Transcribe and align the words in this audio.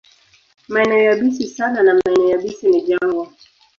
Maeneo 0.67 1.01
yabisi 1.09 1.45
sana 1.55 1.79
na 1.83 1.93
maeneo 1.97 2.27
yabisi 2.31 2.67
ni 2.67 2.81
jangwa. 2.81 3.27